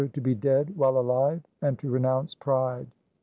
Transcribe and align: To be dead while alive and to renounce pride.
To 0.13 0.19
be 0.19 0.33
dead 0.33 0.75
while 0.75 0.97
alive 0.97 1.43
and 1.61 1.77
to 1.77 1.91
renounce 1.91 2.33
pride. 2.33 2.87